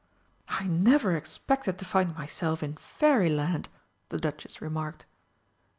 [0.49, 3.69] "I never expected to find myself in Fairyland,"
[4.09, 5.05] the Duchess remarked.